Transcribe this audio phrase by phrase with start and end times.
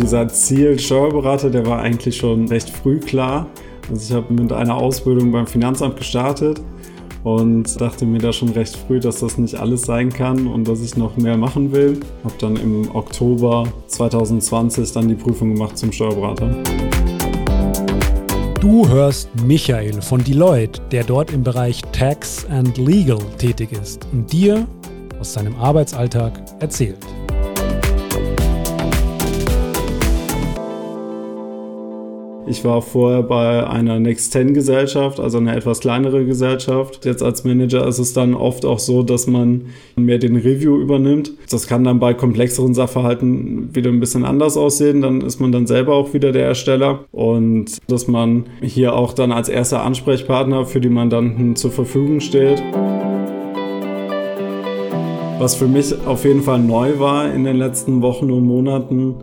[0.00, 3.46] dieser Ziel Steuerberater, der war eigentlich schon recht früh klar.
[3.90, 6.60] Also ich habe mit einer Ausbildung beim Finanzamt gestartet
[7.22, 10.80] und dachte mir da schon recht früh, dass das nicht alles sein kann und dass
[10.80, 12.00] ich noch mehr machen will.
[12.24, 16.50] Habe dann im Oktober 2020 dann die Prüfung gemacht zum Steuerberater.
[18.60, 24.32] Du hörst Michael von Deloitte, der dort im Bereich Tax and Legal tätig ist und
[24.32, 24.66] dir
[25.18, 26.98] aus seinem Arbeitsalltag erzählt.
[32.50, 37.04] Ich war vorher bei einer Next-10-Gesellschaft, also eine etwas kleinere Gesellschaft.
[37.04, 41.30] Jetzt als Manager ist es dann oft auch so, dass man mehr den Review übernimmt.
[41.48, 45.00] Das kann dann bei komplexeren Sachverhalten wieder ein bisschen anders aussehen.
[45.00, 47.04] Dann ist man dann selber auch wieder der Ersteller.
[47.12, 52.60] Und dass man hier auch dann als erster Ansprechpartner für die Mandanten zur Verfügung steht.
[55.38, 59.14] Was für mich auf jeden Fall neu war in den letzten Wochen und Monaten,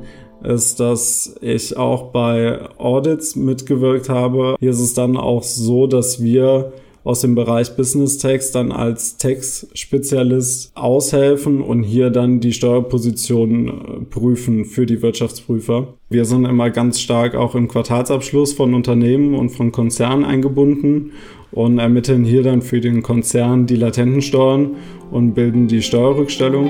[0.43, 4.55] ist, dass ich auch bei Audits mitgewirkt habe.
[4.59, 6.71] Hier ist es dann auch so, dass wir
[7.07, 13.71] aus dem Bereich Business Tax dann als Tax-Spezialist aushelfen und hier dann die Steuerposition äh,
[14.09, 15.93] prüfen für die Wirtschaftsprüfer.
[16.09, 21.13] Wir sind immer ganz stark auch im Quartalsabschluss von Unternehmen und von Konzernen eingebunden
[21.51, 24.71] und ermitteln hier dann für den Konzern die latenten Steuern
[25.09, 26.69] und bilden die Steuerrückstellung.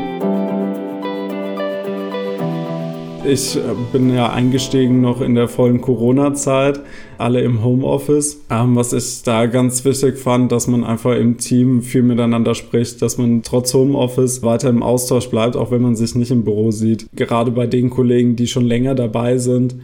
[3.29, 3.59] Ich äh,
[3.91, 6.79] bin ja eingestiegen noch in der vollen Corona-Zeit,
[7.17, 8.45] alle im Homeoffice.
[8.49, 13.01] Ähm, was ich da ganz wichtig fand, dass man einfach im Team viel miteinander spricht,
[13.01, 16.71] dass man trotz Homeoffice weiter im Austausch bleibt, auch wenn man sich nicht im Büro
[16.71, 17.07] sieht.
[17.17, 19.75] Gerade bei den Kollegen, die schon länger dabei sind,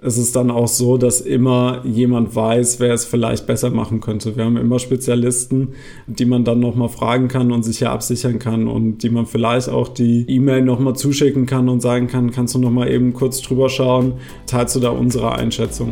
[0.00, 4.36] es ist dann auch so, dass immer jemand weiß, wer es vielleicht besser machen könnte.
[4.36, 5.70] Wir haben immer Spezialisten,
[6.06, 9.68] die man dann nochmal fragen kann und sich ja absichern kann und die man vielleicht
[9.68, 13.68] auch die E-Mail nochmal zuschicken kann und sagen kann, kannst du nochmal eben kurz drüber
[13.68, 14.14] schauen,
[14.46, 15.90] teilst du da unsere Einschätzung.